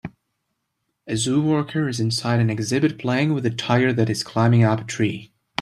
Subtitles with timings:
[1.05, 4.79] A zoo worker is inside an exhibit playing with a tiger that is climbing up
[4.81, 5.31] a tree